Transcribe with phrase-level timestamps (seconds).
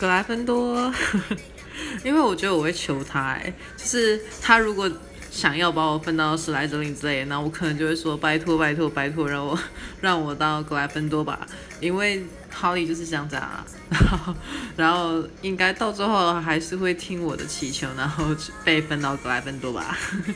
[0.00, 0.90] 格莱芬多，
[2.02, 4.90] 因为我觉得我会求他，哎，就是他如果
[5.30, 9.58] 想要把我分到史莱哲林之类，那我可能就会说拜托拜托拜托，让我
[10.00, 11.46] 让我到格莱芬多吧，
[11.80, 14.34] 因为哈利就是这样子啊， 然后
[14.76, 18.24] 然后应该到最后还是会听我的祈求，然后
[18.64, 19.98] 被分到格莱芬多吧。
[20.00, 20.34] 呵呵